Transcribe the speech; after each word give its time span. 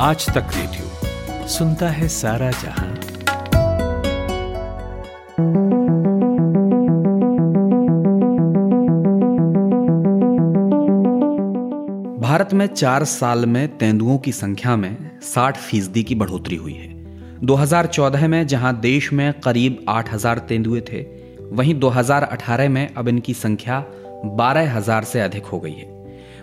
आज 0.00 0.26
तक 0.26 0.46
रेडियो 0.56 1.46
सुनता 1.48 1.88
है 1.88 2.08
सारा 2.08 2.50
जहाँ। 2.50 2.94
भारत 12.18 12.54
में 12.54 12.66
चार 12.66 13.04
साल 13.04 13.46
में 13.46 13.78
तेंदुओं 13.78 14.18
की 14.18 14.32
संख्या 14.32 14.76
में 14.76 15.18
60 15.22 15.56
फ़ीसदी 15.56 16.02
की 16.02 16.14
बढ़ोतरी 16.14 16.56
हुई 16.56 16.74
है। 16.74 16.94
2014 17.40 18.28
में 18.28 18.46
जहाँ 18.46 18.80
देश 18.80 19.12
में 19.12 19.32
करीब 19.40 19.84
8000 19.88 20.38
तेंदुए 20.38 20.80
थे, 20.80 21.06
वहीं 21.52 21.74
2018 21.74 22.68
में 22.68 22.94
अब 22.94 23.08
इनकी 23.08 23.34
संख्या 23.34 23.84
12000 24.24 25.04
से 25.04 25.20
अधिक 25.20 25.44
हो 25.44 25.60
गई 25.60 25.74
है। 25.74 25.86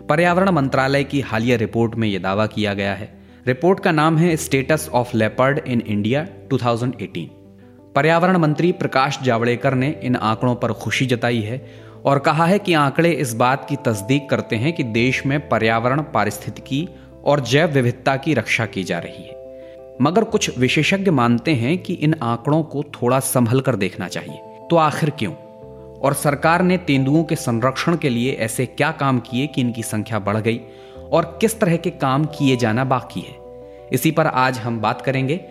पर्यावरण 0.10 0.50
मंत्रालय 0.50 1.04
की 1.04 1.22
हालिया 1.22 1.58
रिपोर्ट 1.58 1.96
में 1.96 2.08
यह 2.08 2.20
दावा 2.20 2.46
किया 2.46 2.74
गया 2.74 2.94
है 2.94 3.25
रिपोर्ट 3.48 3.80
का 3.80 3.92
नाम 3.92 4.18
है 4.18 4.36
status 4.36 4.90
of 4.94 5.18
leopard 5.18 5.60
in 5.68 5.82
India 5.88 6.28
2018 6.54 7.20
पर्यावरण 7.96 8.38
मंत्री 8.38 8.72
प्रकाश 8.72 9.20
जावड़ेकर 9.24 9.74
ने 9.74 10.00
इन 10.04 10.16
आंकड़ों 10.16 10.56
पर 10.56 10.74
खुशी 10.74 11.06
जताई 11.06 11.42
है 11.42 11.68
और 12.06 12.20
कहा 12.20 12.46
है 12.46 12.60
कि 12.60 12.74
आंकड़े 12.74 13.12
इस 13.12 13.34
बात 13.34 13.70
की 13.70 13.76
तस्दीक 13.76 14.30
करते 14.30 14.56
हैं 14.56 14.74
कि 14.74 14.84
देश 14.84 15.26
में 15.26 15.50
पर्यावरण, 15.50 16.02
पारिस्थितिकी 16.02 16.90
और 17.26 17.40
जैव 17.40 17.72
विविधता 17.72 18.16
की 18.16 18.34
रक्षा 18.34 18.66
की 18.66 18.84
जा 18.84 19.00
रही 19.00 19.24
है। 19.24 19.64
मगर 20.02 20.24
कुछ 20.24 20.58
विशेषज्ञ 20.58 21.12
मानते 21.12 21.54
हैं 21.54 21.78
कि 21.78 21.94
इन 21.94 22.16
आंकड़ों 22.22 22.64
को 22.64 22.84
थोड़ा 22.84 23.20
संभल 23.20 23.62
कर 23.62 23.76
देखना 23.76 24.08
चाहिए। 24.08 24.38
तो 24.70 24.76
आखिर 24.76 25.10
क्यों? 25.10 25.34
और 25.96 26.14
सरकार 26.14 26.62
ने 26.62 26.78
तेंदुओं 26.78 27.24
के 27.24 27.36
संरक्षण 27.36 27.98
के 27.98 28.10
लिए 28.10 28.34
ऐसे 28.34 28.66
क्या 28.66 28.92
काम 28.92 29.20
किए 29.20 29.48
कि 29.48 29.62
इनकी 29.62 29.84
संख्या 29.84 30.20
बढ़ 30.20 30.38
गई? 30.38 30.62
और 31.14 31.38
किस 31.42 31.60
तरह 31.60 31.78
के 31.78 31.90
काम 31.90 32.26
किए 32.26 32.56
जाना 32.56 32.84
बाकी 32.84 33.20
है। 33.20 33.36
इसी 33.92 34.12
पर 34.12 34.28
आज 34.28 34.60
हम 34.60 34.80
बात 34.80 35.02
करेंगे। 35.02 35.46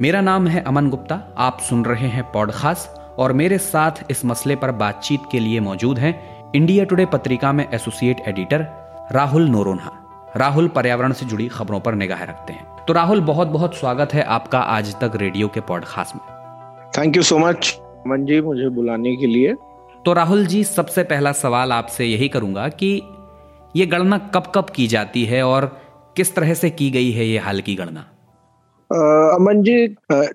मेरा 0.00 0.20
नाम 0.20 0.46
है 0.46 0.62
अमन 0.62 0.90
गुप्ता 0.90 1.34
आप 1.38 1.60
सुन 1.60 1.84
रहे 1.84 2.08
हैं 2.08 2.32
पॉडकास्ट 2.32 3.18
और 3.18 3.32
मेरे 3.32 3.58
साथ 3.58 3.90
इस 4.10 4.24
मसले 4.24 4.56
पर 4.56 4.70
बातचीत 4.70 5.20
के 5.32 5.40
लिए 5.40 5.60
मौजूद 5.60 5.98
हैं 5.98 6.34
इंडिया 6.52 6.84
टुडे 6.84 7.06
पत्रिका 7.06 7.52
में 7.52 7.68
एसोसिएट 7.74 8.20
एडिटर 8.28 8.66
राहुल 9.12 9.48
नोरोन्हा। 9.48 9.92
राहुल 10.36 10.68
पर्यावरण 10.68 11.12
से 11.12 11.26
जुड़ी 11.26 11.48
खबरों 11.48 11.80
पर 11.80 11.94
निगाह 11.94 12.22
रखते 12.22 12.52
हैं। 12.52 12.66
तो 12.88 12.92
राहुल 12.92 13.20
बहुत 13.20 13.48
बहुत 13.48 13.76
स्वागत 13.76 14.14
है 14.14 14.22
आपका 14.22 14.58
आज 14.58 14.94
तक 15.00 15.12
रेडियो 15.16 15.48
के 15.48 15.60
पॉडकास्ट 15.60 16.16
में। 16.16 16.24
Thank 16.98 17.16
you 17.16 17.22
so 17.22 17.38
much 17.38 17.78
Aman 17.80 18.24
ji 18.24 18.40
मुझे 18.40 18.68
बुलाने 18.68 19.16
के 19.16 19.26
लिए। 19.26 19.54
तो 20.04 20.12
राहुल 20.12 20.46
जी 20.46 20.64
सबसे 20.64 21.02
पहला 21.02 21.32
सवाल 21.32 21.72
आपसे 21.72 22.04
यही 22.04 22.28
करूँगा 22.28 22.68
कि 22.68 23.02
ये 23.76 23.86
गणना 23.86 24.18
कब 24.34 24.52
कब 24.54 24.66
की 24.70 24.86
जाती 24.86 25.24
है 25.24 25.42
और 25.42 25.64
किस 26.16 26.34
तरह 26.34 26.54
से 26.54 26.70
की 26.70 26.90
गई 26.90 27.10
है 27.10 27.26
ये 27.26 27.38
हाल 27.38 27.60
की 27.60 27.74
गणना? 27.74 28.00
अमन 29.34 29.62
जी 29.62 29.88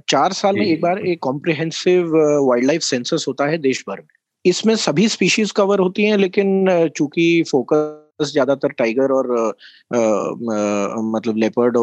चार 0.10 0.34
साल 0.34 0.56
में 0.56 0.66
एक 0.66 0.82
बार 0.82 1.00
एक 1.00 1.20
कॉम्प्रिहेंसिव 1.22 2.12
वाइल्ड 2.48 2.68
लाइफ 2.68 2.82
सेंसस 2.82 3.26
होता 3.28 3.46
है 3.46 3.58
देश 3.58 3.84
भर 3.90 4.00
में। 4.00 4.08
इसमें 4.46 4.76
सभी 4.76 5.08
स्पीशीज 5.08 5.52
कवर 5.52 5.80
होती 5.80 6.04
हैं 6.04 6.18
लेकिन 6.18 6.68
चूँकि 6.96 7.44
फोकस 7.52 8.32
ज़्यादातर 8.32 8.70
टाइगर 8.70 9.12
और 9.12 9.32
आ, 9.38 9.98
आ, 9.98 11.02
मतलब 11.02 11.38
लेपर्ड 11.38 11.78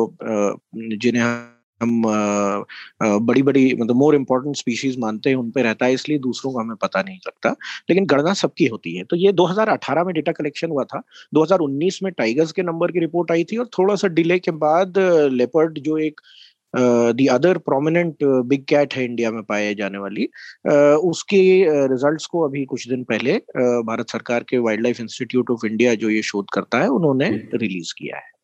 जिन्हें 1.03 1.56
हम 1.83 2.03
बड़ी 3.03 3.43
बड़ी 3.43 3.75
मतलब 3.75 3.97
मोर 3.97 4.15
इम्पोर्टेंट 4.15 4.57
स्पीशीज 4.57 4.99
मानते 4.99 5.31
हैं 5.31 5.37
उन 5.37 5.51
पे 5.51 5.63
रहता 5.63 5.87
है 5.87 5.93
इसलिए 5.93 6.19
दूसरों 6.19 6.53
को 6.53 6.61
हमें 6.61 6.77
पता 6.77 7.03
नहीं 7.03 7.19
लगता। 7.27 7.51
लेकिन 7.91 8.07
गणना 8.07 8.33
सबकी 8.33 8.67
होती 8.67 8.97
है। 8.97 9.05
तो 9.05 9.17
ये 9.17 9.33
2018 9.33 10.05
में 10.05 10.15
डेटा 10.15 10.33
कलेक्शन 10.33 10.69
हुआ 10.69 10.85
था। 10.85 11.03
2019 11.35 12.03
में 12.03 12.13
टाइगर्स 12.13 12.53
के 12.53 12.63
नंबर 12.63 12.93
की 12.93 12.99
रिपोर्ट 13.01 13.33
आई 13.33 13.45
थी 13.45 13.57
और 13.57 13.67
थोड़ा 13.67 13.95
सा 13.95 14.09
डिले 14.09 14.39
के 14.39 14.51
बाद 14.51 14.95
लेपर्ड 15.33 15.79
जो 15.79 15.99
एक 15.99 16.21
the 16.77 17.27
other 17.27 17.59
prominent 17.59 18.17
big 18.25 18.65
cat 18.65 18.95
है 18.95 19.05
इंडिया 19.05 19.31
में 19.31 19.43
पाए 19.43 19.75
जाने 19.75 19.99
वाली 19.99 20.29
uh, 20.69 20.75
उसके 20.83 21.67
रिजल्ट्स 21.87 22.27
को 22.27 22.41
अभी 22.41 22.65
कुछ 22.65 22.89
दिन 22.89 23.05
पहले 23.05 23.35
uh, 23.35 23.87
भारत 23.87 24.11
सरकार 24.11 24.45
के 24.49 24.59
wild 24.59 24.83
life 24.83 25.01
institute 25.01 25.51
of 25.51 25.67
India 25.67 25.95
जो 25.95 26.11
ये 26.11 26.23
शोध 26.23 26.47
करता 26.53 26.79
है 26.79 26.89
उन्होंने 26.89 27.31
रिलीज़ 27.55 27.95
किया 27.99 28.17
है। 28.17 28.36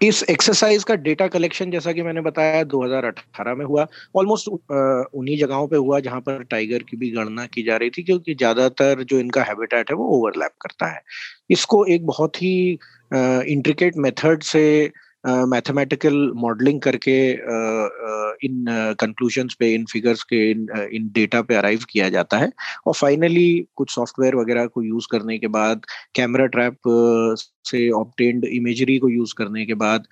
इस 0.00 0.22
एक्सरसाइज 0.30 0.84
का 0.84 0.94
डेटा 0.96 1.26
कलेक्शन 1.28 1.70
जैसा 1.70 1.92
कि 1.92 2.02
मैंने 2.02 2.20
बताया 2.20 2.62
2018 2.64 3.54
में 3.54 3.64
हुआ। 3.64 3.86
ऑलमोस्ट 4.16 4.48
उन्हीं 4.48 5.36
जगहों 5.38 5.68
पे 5.68 5.76
हुआ 5.76 6.00
जहाँ 6.00 6.20
पर 6.20 6.42
टाइगर 6.44 6.82
की 6.82 6.96
भी 6.96 7.10
गणना 7.10 7.46
की 7.46 7.62
जा 7.62 7.76
रही 7.76 7.90
थी, 7.90 8.02
क्योंकि 8.02 8.34
ज़्यादातर 8.34 9.02
जो 9.02 9.18
इनका 9.18 9.42
हैबिटेट 9.42 9.90
है 9.90 9.96
वो 9.96 10.08
ओवरलैप 10.18 10.52
करता 10.62 10.86
है। 10.86 11.00
इसको 11.50 11.84
एक 11.86 12.06
बहुत 12.06 12.42
ही 12.42 12.78
इंट्रिकेट 13.12 13.96
मेथड 13.96 14.42
से 14.42 14.90
मैथमेटिकल 15.24 16.14
मॉडलिंग 16.36 16.80
करके 16.80 17.16
इन 18.46 18.64
कंक्लूजन्स 19.00 19.54
पे 19.58 19.72
इन 19.74 19.84
फिगर्स 19.92 20.22
के 20.22 20.50
इन 20.50 20.66
इन 20.92 21.08
डेटा 21.14 21.40
पे 21.42 21.54
अराइव 21.54 21.84
किया 21.90 22.08
जाता 22.08 22.38
है। 22.38 22.50
और 22.86 22.94
फाइनली 22.94 23.66
कुछ 23.76 23.94
सॉफ्टवेयर 23.94 24.36
वगैरह 24.36 24.66
को 24.66 24.82
यूज़ 24.82 25.06
करने 25.12 25.38
के 25.38 25.48
बाद 25.48 25.84
कैमरा 26.14 26.46
ट्रैप 26.46 26.76
से 27.66 27.88
ऑप्टेंड 27.90 28.44
इमेजरी 28.44 28.98
को 28.98 29.08
यूज़ 29.08 29.34
करने 29.38 29.64
के 29.66 29.74
बाद 29.74 30.06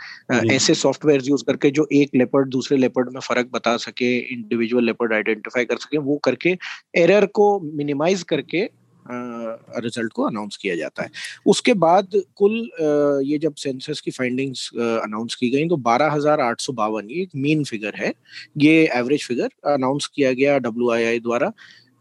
ऐसे 0.51 0.75
सॉफ्टवेयर 0.75 1.23
यूज़ 1.25 1.45
करके 1.47 1.71
जो 1.71 1.89
एक 1.93 2.15
लेपर्ड 2.15 2.49
दूसरे 2.49 2.79
लेपर्ड 2.79 3.13
में 3.15 3.21
फ़र्क 3.21 3.51
बता 3.55 3.77
सके 3.77 4.17
इंडिविजुअल 4.19 4.85
लेपर्ड 4.85 5.13
आइडेंटिफाई 5.13 5.65
कर 5.65 5.77
सके 5.77 5.99
वो 5.99 6.17
करके 6.25 6.57
एरर 6.97 7.27
को 7.35 7.59
मिनिमाइज 7.77 8.23
करके 8.23 8.69
रिज़ल्ट 9.05 10.13
को 10.13 10.23
अनाउंस 10.23 10.57
किया 10.57 10.77
जाता 10.77 11.03
है। 11.03 11.11
उसके 11.47 11.75
बाद 11.77 12.11
कुल 12.37 12.57
ये 13.27 13.39
जब 13.39 13.55
सेंसस 13.57 14.01
की 14.01 14.11
फाइंडिंग्स 14.11 14.69
अनाउंस 14.75 15.35
की 15.35 15.51
गई 15.51 15.69
तो 15.69 15.77
बारह 15.79 16.13
हज़ार 16.13 16.41
आठ 16.41 16.61
सौ 16.61 16.73
बावन, 16.73 17.11
ये 17.11 17.23
एक 17.23 17.31
मेन 17.37 17.65
फिगर 17.65 17.95
है। 17.97 18.13
ये 18.59 18.89
एवरेज 18.95 19.27
फिगर 19.27 19.73
अनाउंस 19.73 20.07
किया 20.07 20.33
गया 20.33 20.59
डब्ल्यू 20.61 21.19
द्वारा। 21.21 21.53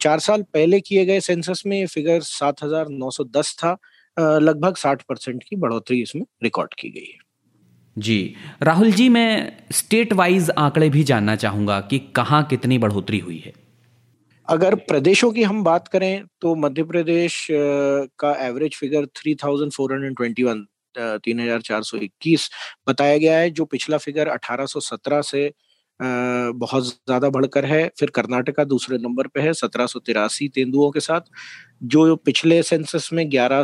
चार 0.01 0.19
साल 0.19 0.41
पहले 0.53 0.79
किए 0.81 1.05
गए 1.05 1.19
सेंसस 1.21 1.63
में 1.65 1.77
ये 1.79 1.85
फिगर 1.87 2.21
सात 2.21 2.63
हज़ार 2.63 2.89
नौ 2.91 3.09
सौ 3.11 3.23
दस 3.31 3.55
था। 3.59 3.77
लगभग 4.17 4.75
साठ 4.75 5.01
परसेंट 5.01 5.43
की 5.43 5.55
बढ़ोतरी 5.55 6.01
इसमें 6.01 6.23
रिकॉर्ड 6.43 6.73
की 6.73 6.89
गई 6.89 7.11
है। 7.11 7.19
जी। 7.97 8.35
राहुल 8.63 8.91
जी, 8.91 9.07
मैं 9.09 9.67
स्टेट 9.71 10.13
वाइज 10.13 10.49
आंकड़े 10.49 10.89
भी 10.89 11.03
जानना 11.03 11.35
चाहूँगा 11.35 11.79
कि 11.81 11.99
कहाँ 12.15 12.43
कितनी 12.43 12.77
बढ़ोतरी 12.77 13.19
हुई 13.19 13.37
है। 13.37 13.53
अगर 14.51 14.75
प्रदेशों 14.75 15.31
की 15.31 15.43
हम 15.43 15.63
बात 15.63 15.87
करें 15.87 16.23
तो 16.41 16.53
मध्य 16.55 16.83
प्रदेश 16.83 17.47
का 17.51 18.31
average 18.45 18.75
figure 18.75 19.05
three 19.17 19.35
thousand 19.43 19.71
four 19.71 19.93
hundred 19.93 20.15
twenty 20.17 20.43
one 20.43 20.65
तीन 20.95 21.39
हज़ार 21.39 21.61
चार 21.61 21.83
सौ 21.83 21.97
इक्कीस 21.97 22.49
बताया 22.89 23.17
गया 23.17 23.37
है, 23.37 23.49
जो 23.49 23.65
पिछला 23.65 23.97
फिगर 23.97 24.27
अठारह 24.27 24.65
सौ 24.65 24.79
सत्रह 24.79 25.21
से 25.21 25.47
बहुत 25.99 26.85
ज़्यादा 26.85 27.29
बढ़कर 27.29 27.65
है। 27.65 27.87
फिर 27.99 28.09
कर्नाटका 28.15 28.63
दूसरे 28.65 28.97
नंबर 28.97 29.27
पे 29.27 29.41
है 29.41 29.53
सत्रह 29.53 29.85
सौ 29.87 29.99
तिरासी 30.01 30.47
तेंदुओं 30.49 30.89
के 30.91 30.99
साथ 30.99 31.21
जो 31.85 32.15
पिछले 32.17 32.61
सेंसस 32.63 33.09
में 33.13 33.29
ग्यारह 33.31 33.63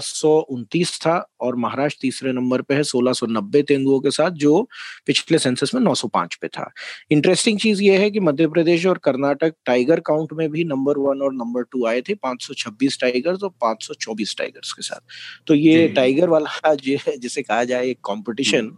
था 1.01 1.15
और 1.41 1.55
महाराष्ट्र 1.55 1.99
तीसरे 2.01 2.31
नंबर 2.33 2.61
पे 2.61 2.75
है 2.75 2.83
1690 2.83 3.61
तेंदुओं 3.63 3.99
के 3.99 4.11
साथ 4.11 4.31
जो 4.43 4.61
पिछले 5.07 5.37
सेंसस 5.39 5.71
में 5.75 5.81
905 5.81 6.35
पे 6.41 6.47
था। 6.47 6.69
इंटरेस्टिंग 7.11 7.59
चीज़ 7.59 7.81
ये 7.83 7.97
है 7.97 8.09
कि 8.11 8.19
मध्य 8.19 8.47
प्रदेश 8.47 8.85
और 8.85 8.97
कर्नाटक 9.03 9.53
टाइगर 9.65 9.99
काउंट 10.07 10.33
में 10.33 10.49
भी 10.51 10.63
नंबर 10.65 10.97
वन 10.99 11.21
और 11.23 11.33
नंबर 11.33 11.63
टू 11.71 11.85
आए 11.87 12.01
थे 12.01 12.13
526 12.17 12.99
टाइगर्स 13.01 13.43
और 13.43 13.51
524 13.63 14.37
टाइगर्स 14.37 14.73
के 14.73 14.81
साथ। 14.81 14.99
तो 15.47 15.53
ये 15.55 15.87
टाइगर 15.95 16.29
वाला 16.29 16.73
जिसे 17.17 17.41
कहा 17.41 17.63
जाए 17.65 17.87
एक 17.87 17.99
कॉम्पिटिशन 18.03 18.71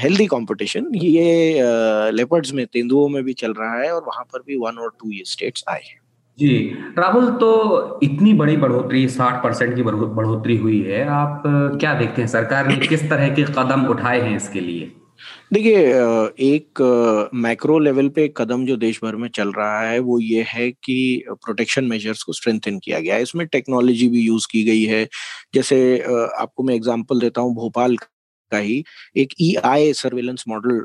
हेल्दी 0.00 0.26
कॉम्पिटिशन 0.26 0.90
ये 0.96 1.60
लेपर्ड्स 2.12 2.52
में 2.52 2.66
तेंदुओं 2.80 3.08
में 3.08 3.22
भी 3.24 3.32
चल 3.36 3.54
रहा 3.54 3.80
है 3.80 3.94
और 3.94 4.04
वहाँ 4.04 4.24
पर 4.24 4.42
भी 4.46 4.56
वन 4.58 4.78
और 4.78 4.96
टू 5.00 5.12
ये 5.12 5.24
स्टेट्स 5.26 5.64
आए 5.68 5.82
हैं। 5.82 5.98
जी। 6.38 6.52
राहुल 6.98 7.30
तो 7.30 7.98
इतनी 8.02 8.32
बड़ी 8.34 8.56
बढ़ोतरी 8.56 9.08
साठ 9.08 9.42
परसेंट 9.42 9.74
की 9.74 9.82
बढ़ोतरी 9.82 10.56
हुई 10.56 10.80
है। 10.82 11.04
आप 11.08 11.42
क्या 11.46 11.92
देखते 11.94 12.22
हैं? 12.22 12.28
सरकार 12.28 12.68
ने 12.68 12.76
किस 12.78 13.02
तरह 13.10 13.28
के 13.34 13.42
कदम 13.50 13.84
उठाए 13.88 14.20
हैं 14.20 14.36
इसके 14.36 14.60
लिए? 14.60 14.90
देखिए 15.52 15.78
एक 16.46 16.82
मैक्रो 17.36 17.78
लेवल 17.78 18.08
पे 18.08 18.26
कदम 18.36 18.64
जो 18.66 18.76
देश 18.76 19.00
भर 19.04 19.16
में 19.16 19.28
चल 19.28 19.52
रहा 19.52 19.80
है 19.80 19.98
वो 20.00 20.18
ये 20.20 20.44
है 20.48 20.70
कि 20.70 21.24
प्रोटेक्शन 21.30 21.84
मेजर्स 21.84 22.22
को 22.22 22.32
स्ट्रेंथन 22.32 22.78
किया 22.78 23.00
गया 23.00 23.14
है। 23.14 23.22
इसमें 23.22 23.46
टेक्नोलॉजी 23.48 24.08
भी 24.08 24.20
यूज़ 24.20 24.46
की 24.52 24.64
गई 24.64 24.84
है। 24.84 25.06
जैसे 25.54 25.98
आपको 26.00 26.62
मैं 26.62 26.74
एग्जांपल 26.74 27.20
देता 27.20 27.40
हूँ 27.40 27.54
भोपाल 27.54 27.96
का 28.50 28.58
ही 28.58 28.82
एक 29.18 29.34
E 29.40 29.54
I 29.64 29.92
surveillance 29.94 30.44
model 30.48 30.78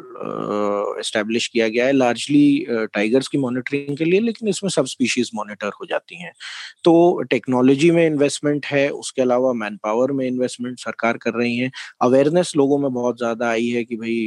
establish 0.99 1.47
किया 1.47 1.67
गया 1.69 1.85
है 1.85 1.93
लार्जली 1.93 2.65
टाइगर्स 2.93 3.27
की 3.27 3.37
मॉनिटरिंग 3.37 3.97
के 3.97 4.05
लिए, 4.05 4.19
लेकिन 4.19 4.47
इसमें 4.49 4.69
सब 4.69 4.85
स्पीशीज 4.87 5.31
मॉनिटर 5.35 5.71
हो 5.79 5.85
जाती 5.85 6.21
हैं। 6.21 6.31
तो 6.83 7.21
टेक्नोलॉजी 7.29 7.91
में 7.91 8.05
इन्वेस्टमेंट 8.05 8.65
है, 8.65 8.89
उसके 8.91 9.21
अलावा 9.21 9.53
मैन 9.55 9.77
पावर 9.83 10.11
में 10.11 10.25
इन्वेस्टमेंट 10.27 10.79
सरकार 10.79 11.17
कर 11.17 11.33
रही 11.33 11.57
है। 11.57 11.69
अवेयरनेस 12.01 12.53
लोगों 12.57 12.77
में 12.79 12.91
बहुत 12.93 13.17
ज़्यादा 13.17 13.49
आई 13.49 13.67
है 13.69 13.83
कि 13.83 13.95
भाई 13.95 14.17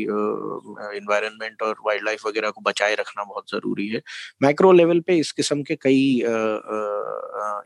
इन्वायरमेंट 0.98 1.62
और 1.62 1.74
वाइल्ड 1.86 2.04
लाइफ 2.04 2.26
वगैरह 2.26 2.50
को 2.50 2.60
बचाए 2.62 2.94
रखना 2.94 3.24
बहुत 3.24 3.50
ज़रूरी 3.50 3.88
है। 3.88 4.02
माइक्रो 4.42 4.72
लेवल 4.72 5.00
पे 5.00 5.16
इस 5.18 5.32
किस्म 5.32 5.62
के 5.62 5.76
कई 5.82 6.22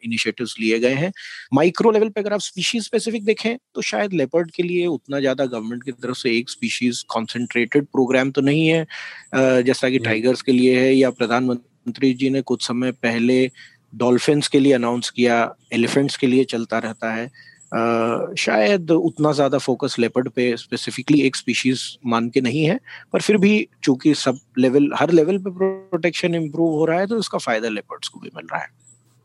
इनिशिएटिव्स 0.04 0.54
लिए 0.60 0.78
गए 0.80 0.94
हैं। 0.94 1.12
माइक्रो 1.54 1.90
लेवल 1.90 2.08
पे 2.08 2.20
अगर 2.20 2.32
आप 2.32 2.40
स्पीशीज 2.40 2.84
स्पेसिफिक 2.84 3.24
देखें 3.24 3.56
तो 3.74 3.82
शायद 3.82 4.12
लेपर्ड 4.14 4.50
के 4.50 4.62
लिए 4.62 4.86
उतना 4.88 5.20
ज़्यादा 5.20 5.44
गवर्नमेंट 5.62 5.82
की 5.82 5.92
तरफ़ 5.92 6.18
से 6.18 6.36
एक 6.38 6.50
स्पीशीज 6.50 7.02
कॉन्सेंट्रेटेड 7.08 7.86
प्रोग्राम 7.86 8.30
तो 8.30 8.40
नहीं 8.40 8.66
है 8.66 9.62
जैसा 9.62 9.90
कि 9.90 9.98
टाइगर्स 9.98 10.42
के 10.42 10.52
लिए 10.52 10.80
है 10.80 10.92
या 10.94 11.10
प्रधानमंत्री 11.10 12.12
जी 12.14 12.30
ने 12.30 12.42
कुछ 12.42 12.66
समय 12.66 12.92
पहले 13.02 13.46
डॉल्फिन्स 13.92 14.48
के 14.48 14.60
लिए 14.60 14.72
अनाउंस 14.72 15.10
किया 15.10 15.38
एलिफेंट्स 15.72 16.16
के 16.16 16.26
लिए 16.26 16.44
चलता 16.44 16.78
रहता 16.78 17.12
है। 17.12 17.30
Uh, 17.72 18.34
शायद 18.38 18.90
उतना 18.90 19.30
ज़्यादा 19.32 19.58
फोकस 19.58 19.94
लेपर्ड 19.98 20.28
पे 20.28 20.56
स्पेसिफिकली 20.56 21.20
एक 21.20 21.36
स्पीशीज 21.36 21.82
मान 22.06 22.28
के 22.30 22.40
नहीं 22.40 22.64
है 22.64 22.78
पर 23.12 23.20
फिर 23.20 23.36
भी 23.36 23.68
चूँकि 23.84 24.14
सब 24.14 24.38
लेवल 24.58 24.90
हर 24.96 25.10
लेवल 25.10 25.38
पे 25.38 25.50
प्रोटेक्शन 25.50 26.34
इम्प्रूव 26.34 26.72
हो 26.72 26.84
रहा 26.84 26.98
है 27.00 27.06
तो 27.06 27.18
इसका 27.18 27.38
फ़ायदा 27.38 27.68
लेपर्ड्स 27.68 28.08
को 28.08 28.20
भी 28.20 28.30
मिल 28.36 28.46
रहा 28.52 28.60
है। 28.60 28.68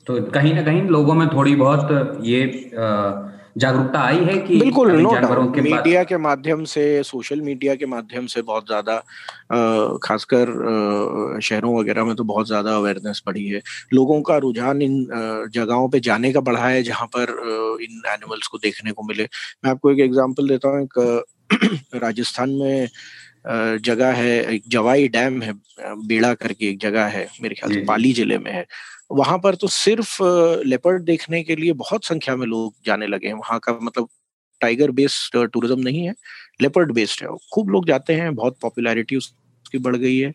तो 0.08 0.22
कहीं 0.32 0.54
ना 0.54 0.62
कहीं 0.62 0.82
लोगों 0.82 1.14
में 1.14 1.28
थोड़ी 1.28 1.56
बहुत 1.56 2.22
ये 2.24 2.40
जागरूकता 3.58 4.00
आई 4.00 4.18
है 4.26 4.38
कि 4.40 4.60
बिल्कुल 4.60 4.92
नो 5.02 5.12
के 5.54 5.62
मीडिया 5.62 6.04
के 6.04 6.18
माध्यम 6.20 6.64
से 6.66 6.84
सोशल 7.04 7.42
मीडिया 7.42 7.76
के 7.76 7.86
माध्यम 7.86 8.26
से 8.28 8.42
बहुत 8.42 8.66
ज़्यादा 8.68 8.98
खासकर 10.04 10.52
शहरों 11.44 11.78
वगैरह 11.80 12.06
में 12.06 12.16
तो 12.16 12.24
बहुत 12.24 12.48
ज़्यादा 12.48 12.76
अवेयरनेस 12.76 13.22
बढ़ी 13.28 13.46
है। 13.48 13.62
लोगों 13.94 14.22
का 14.22 14.38
रुझान 14.38 14.82
इन 14.82 15.06
जगहों 15.54 15.88
पे 15.90 16.00
जाने 16.00 16.32
का 16.34 16.40
बढ़ा 16.42 16.68
है 16.68 16.84
जहाँ 16.84 17.08
पर 17.16 17.30
इन 17.82 18.02
एनिमल्स 18.14 18.48
को 18.48 18.58
देखने 18.58 18.92
को 18.92 19.04
मिले। 19.04 19.24
मैं 19.24 19.72
आपको 19.72 19.92
एक 19.92 20.00
एग्जांपल 20.00 20.50
देता 20.50 20.70
हूँ 20.70 20.84
एक 20.84 21.96
राजस्थान 22.04 22.50
में 22.52 22.88
जगह 23.82 24.14
है 24.14 24.32
एक 24.54 24.64
जवाई 24.68 25.08
डैम 25.08 25.42
है 25.42 25.54
बेड़ा 26.08 26.34
करके 26.36 26.70
एक 26.70 26.80
जगह 26.80 27.06
है 27.08 27.28
मेरे 27.42 27.56
ख्याल 27.56 27.74
से 27.74 27.84
पाली 27.86 28.12
ज़िले 28.14 28.38
में 28.38 28.52
है। 28.52 28.66
वहाँ 29.12 29.38
पर 29.38 29.56
तो 29.56 29.68
सिर्फ़ 29.68 30.18
लेपर्ड 30.66 31.04
देखने 31.04 31.42
के 31.44 31.56
लिए 31.56 31.74
बहुत 31.74 32.06
संख्या 32.06 32.36
में 32.36 32.46
लोग 32.48 32.74
जाने 32.86 33.08
लगे 33.08 33.28
हैं। 33.28 33.34
वहाँ 33.34 33.60
का 33.60 33.78
मतलब 33.82 34.08
टाइगर 34.62 34.92
बेस्ड 34.92 35.38
टूरिज़्म 35.54 35.80
नहीं 35.80 36.06
है 36.06 36.14
लेपर्ड 36.62 36.92
बेस्ड 36.92 37.24
है। 37.24 37.36
खूब 37.54 37.70
लोग 37.70 37.88
जाते 37.88 38.14
हैं 38.14 38.34
बहुत 38.36 38.58
पॉपुलैरिटी 38.62 39.16
उसकी 39.16 39.78
बढ़ 39.78 39.96
गई 39.96 40.18
है। 40.18 40.30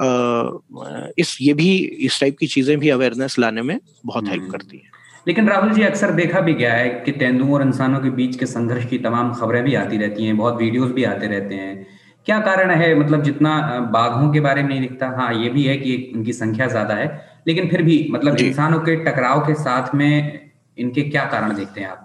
आ, 0.00 1.08
इस 1.18 1.36
ये 1.40 1.54
भी 1.54 1.76
इस 2.06 2.20
टाइप 2.20 2.36
की 2.40 2.46
चीज़ें 2.46 2.78
भी 2.78 2.88
अवेयरनेस 2.88 3.38
लाने 3.38 3.62
में 3.62 3.78
बहुत 4.06 4.28
हेल्प 4.28 4.42
हम्म। 4.42 4.52
करती 4.52 4.76
है। 4.76 4.94
लेकिन 5.26 5.48
राहुल 5.48 5.72
जी 5.72 5.82
अक्सर 5.82 6.10
देखा 6.12 6.40
भी 6.40 6.54
गया 6.54 6.72
है 6.74 6.88
कि 7.04 7.12
तेंदुओं 7.12 7.54
और 7.54 7.62
इंसानों 7.62 8.00
के 8.00 8.10
बीच 8.10 8.36
के 8.36 8.46
संघर्ष 8.46 8.84
की 8.86 8.98
तमाम 8.98 9.32
खबरें 9.34 9.62
भी 9.64 9.74
आती 9.74 9.96
रहती 9.96 10.24
हैं 10.24 10.36
बहुत 10.36 10.56
वीडियोस 10.56 10.90
भी 10.90 11.04
आते 11.04 11.26
रहते 11.26 11.54
हैं। 11.54 11.86
क्या 12.26 12.38
कारण 12.40 12.70
है? 12.70 12.94
मतलब 12.94 13.22
जितना 13.22 13.80
बाघों 13.92 14.32
के 14.32 14.40
बारे 14.40 14.62
में 14.62 14.68
नहीं 14.68 14.80
दिखता। 14.80 15.08
हाँ 15.16 15.32
ये 15.34 15.48
भी 15.48 15.64
है 15.64 15.76
कि 15.76 16.12
उनकी 16.16 16.32
संख्या 16.32 16.66
ज़्यादा 16.66 16.94
है। 16.94 17.35
लेकिन 17.46 17.68
फिर 17.68 17.82
भी 17.82 18.06
मतलब 18.10 18.40
इंसानों 18.40 18.80
के 18.80 18.96
टकराव 19.04 19.46
के 19.46 19.54
साथ 19.54 19.94
में 19.94 20.50
इनके 20.78 21.02
क्या 21.02 21.24
कारण 21.24 21.56
देखते 21.56 21.80
हैं 21.80 21.88
आप? 21.88 22.02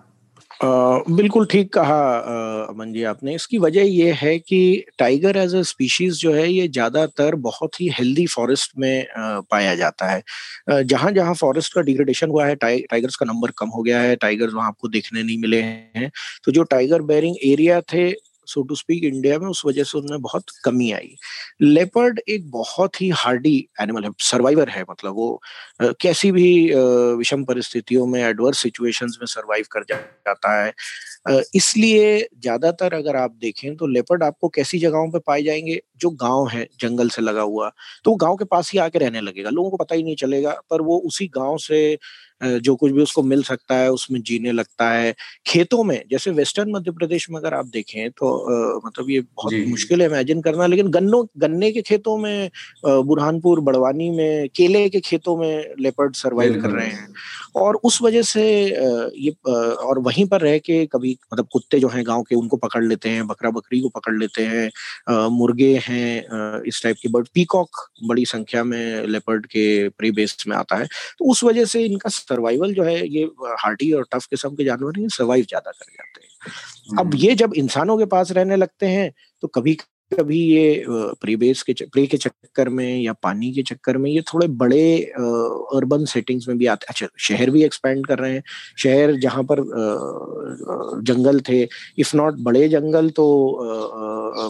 Uh, 0.60 1.16
बिल्कुल 1.16 1.46
ठीक 1.46 1.72
कहा 1.74 2.02
अमन 2.70 2.92
जी 2.94 3.04
आपने। 3.04 3.34
इसकी 3.36 3.58
वजह 3.58 3.82
ये 3.82 4.12
है 4.12 4.38
कि 4.40 4.86
टाइगर 5.00 5.38
एज 5.38 5.56
अ 5.56 5.62
स्पीशीज 5.62 6.20
जो 6.20 6.34
है 6.34 6.48
ये 6.52 6.68
ज़्यादातर 6.68 7.36
बहुत 7.36 7.80
ही 7.82 7.88
हेल्दी 7.90 8.26
फॉरेस्ट 8.28 8.72
में 8.78 9.04
uh, 9.04 9.44
पाया 9.52 9.74
जाता 9.76 10.10
है। 10.10 10.84
जहाँ 10.84 11.12
जहाँ 11.12 11.34
फॉरेस्ट 11.34 11.74
का 11.74 11.82
डिग्रेडेशन 11.82 12.30
हुआ 12.30 12.46
है 12.46 12.56
टाइ, 12.56 12.82
टाइगर्स 12.82 13.16
का 13.16 13.26
नंबर 13.26 13.52
कम 13.58 13.70
हो 13.70 13.82
गया 13.84 14.02
है 14.02 14.16
टाइगर्स 14.16 14.54
वहाँ 14.54 14.68
आपको 14.68 14.88
देखने 14.88 15.24
नहीं 15.24 15.38
मिले 15.38 15.62
हैं। 15.62 16.12
तो 16.44 16.52
जो 16.52 16.64
टाइगर 16.64 17.02
बेरिंग 17.02 17.36
एरिया 17.44 17.82
थे 17.94 18.12
सो 18.48 18.64
टू 18.64 18.76
स्पीक 18.76 19.04
इंडिया 19.06 19.38
में, 19.40 19.48
उस 19.48 19.62
वजह 19.66 19.84
से 19.84 19.98
उनमें 19.98 20.22
बहुत 20.22 20.44
कमी 20.66 20.92
आई। 20.92 21.16
लेपर्ड 21.62 22.20
एक 22.30 22.50
बहुत 22.52 23.02
ही 23.02 23.10
हार्डी 23.16 23.58
एनिमल 23.82 24.04
है 24.04 24.12
सर्वाइवर 24.22 24.70
है 24.70 24.84
मतलब 24.90 25.16
वो 25.16 25.42
कैसी 26.02 26.32
भी 26.32 26.50
विषम 27.18 27.44
परिस्थितियों 27.46 28.06
में 28.08 28.22
एडवर्स 28.22 28.62
सिचुएशंस 28.62 29.18
में 29.22 29.26
सर्वाइव 29.28 29.66
कर 29.72 29.84
जाता 29.84 30.62
है। 30.64 30.74
इसलिए 31.56 32.20
ज़्यादातर 32.36 32.94
अगर 32.94 33.16
आप 33.16 33.32
देखें 33.42 33.76
तो 33.78 33.88
लेपर्ड 33.88 34.24
आपको 34.24 34.50
कैसी 34.50 34.80
जगहों 34.80 35.10
पे 35.12 35.20
पाए 35.28 35.42
जाएँगे? 35.44 35.80
जो 35.98 36.10
गाँव 36.12 36.48
है, 36.50 36.66
जंगल 36.82 37.10
से 37.10 37.22
लगा 37.22 37.42
हुआ। 37.44 37.70
तो 38.06 38.16
गाँव 38.16 38.36
के 38.36 38.46
पास 38.46 38.72
ही 38.74 38.80
आके 38.80 39.00
रहने 39.00 39.22
लगेगा, 39.22 39.50
लोगों 39.50 39.70
को 39.72 39.78
पता 39.78 39.96
ही 39.96 40.04
नहीं 40.04 40.16
चलेगा, 40.16 40.52
पर 40.70 40.82
वो 40.82 40.98
उसी 41.08 41.28
गाँव 41.36 41.58
से 41.60 41.98
जो 42.44 42.76
कुछ 42.76 42.92
भी 42.92 43.02
उसको 43.02 43.24
मिल 43.24 43.44
सकता 43.44 43.76
है 43.76 43.92
उसमें 43.92 44.22
जीने 44.22 44.52
लगता 44.52 44.90
है। 44.92 45.14
खेतों 45.48 45.84
में 45.84 46.04
जैसे 46.12 46.32
वेस्टर्न 46.32 46.72
मध्य 46.72 46.92
प्रदेश 46.92 47.30
में 47.30 47.38
अगर 47.40 47.54
आप 47.54 47.66
देखें 47.66 48.10
तो 48.12 48.32
आ, 48.38 48.80
मतलब 48.86 49.10
ये 49.10 49.20
बहुत 49.20 49.54
मुश्किल 49.68 50.02
है 50.02 50.08
इमेजिन 50.10 50.42
करना 50.42 50.68
लेकिन 50.68 50.88
गन्नों 50.88 51.26
गन्ने 51.38 51.72
के 51.72 51.82
खेतों 51.82 52.18
में 52.18 52.50
बुरहानपुर 52.86 53.60
बड़वानी 53.60 54.10
में 54.10 54.50
केले 54.50 54.88
के 54.90 55.00
खेतों 55.00 55.38
में 55.38 55.74
लेपर्ड 55.80 56.16
सर्वाइव 56.16 56.62
कर 56.62 56.70
रहे 56.70 56.88
हैं। 56.88 57.08
और 57.56 57.76
उस 57.84 58.02
वजह 58.02 58.22
से 58.24 58.44
ये 59.18 59.32
और 59.46 60.00
वहीं 60.00 60.26
पर 60.26 60.42
रह 60.42 60.58
के 60.60 60.86
कभी 60.86 61.18
मतलब 61.34 61.48
कुत्ते 61.52 61.80
जो 61.80 61.88
हैं 61.88 62.04
गाँव 62.08 62.24
के 62.24 62.36
उनको 62.36 62.58
पकड़ 62.58 62.84
लेते 62.84 63.10
हैं 63.10 63.26
बकरा 63.28 63.50
बकरी 63.52 63.80
को 63.80 63.90
पकड़ 63.90 64.16
लेते 64.16 64.44
हैं 64.46 65.28
मुर्गे 65.32 65.74
हैं 65.84 66.64
इस 66.64 66.82
टाइप 66.84 66.98
के 67.02 67.10
बर्ड 67.10 67.28
पीकॉक 67.34 67.86
बड़ी 68.04 68.26
संख्या 68.26 68.64
में 68.64 69.08
लेपर्ड 69.08 69.46
के 69.46 69.68
प्री 69.92 70.12
बेस 70.12 70.38
में 70.48 70.56
आता 70.58 70.76
है 70.76 70.86
तो 71.20 71.32
उस 71.32 71.44
वजह 71.44 71.66
से 71.66 71.84
इनका 71.84 72.10
सर्वाइवल 72.12 72.74
जो 72.74 72.84
है 72.84 73.00
ये 73.08 73.24
हार्डी 73.60 73.92
और 73.92 74.08
टफ 74.14 74.26
किस्म 74.26 74.56
के 74.56 74.64
जानवर 74.64 75.00
हैं 75.00 75.08
सर्वाइव 75.12 75.46
ज़्यादा 75.46 75.72
कर 75.72 75.86
जाते 75.88 76.22
हैं 76.22 76.32
अब 76.92 77.06
हम्म। 77.06 77.18
ये 77.18 77.36
जब 77.36 77.54
इंसानों 77.56 77.98
के 77.98 78.06
पास 78.08 78.32
रहने 78.32 78.56
लगते 78.56 78.86
हैं 78.88 79.12
तो 79.44 79.48
कभी 79.50 79.78
कभी 80.12 80.38
ये 80.40 80.84
प्रीबेस 81.22 81.62
के 81.64 81.74
प्री 81.84 82.06
के 82.08 82.18
चक्कर 82.18 82.70
में 82.70 83.02
या 83.02 83.14
पानी 83.24 83.52
के 83.54 83.62
चक्कर 83.64 83.98
में 83.98 84.10
ये 84.12 84.22
थोड़े 84.34 84.48
बड़े 84.62 84.82
अर्बन 85.76 86.06
सेटिंग्स 86.06 86.48
में 86.48 86.58
भी 86.58 86.66
आते 86.68 86.86
अच्छा 86.90 87.08
शहर 87.28 87.50
भी 87.52 87.64
एक्सपेंड 87.64 88.06
कर 88.08 88.20
रहे 88.20 88.34
हैं। 88.34 88.44
शहर 88.78 89.14
जहाँ 89.22 89.44
पर 89.52 89.62
जंगल 91.08 91.40
थे 91.50 91.62
इफ़ 92.00 92.16
नॉट 92.18 92.36
बड़े 92.44 92.68
जंगल 92.70 93.10
तो 93.20 93.26